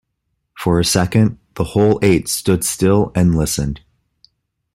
For 0.57 0.79
a 0.79 0.83
second 0.83 1.37
the 1.53 1.63
whole 1.63 1.99
eight 2.01 2.27
stood 2.27 2.63
still 2.63 3.11
and 3.13 3.35
listened. 3.37 3.81